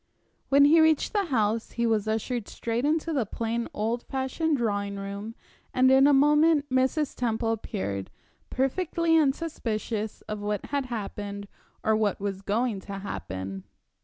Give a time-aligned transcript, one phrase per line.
[0.49, 4.95] When he reached the house he was ushered straight into the plain, old fashioned drawing
[4.95, 5.35] room,
[5.75, 7.13] and in a moment Mrs.
[7.15, 8.09] Temple appeared,
[8.49, 11.47] perfectly unsuspicious of what had happened
[11.83, 13.63] or what was going to happen.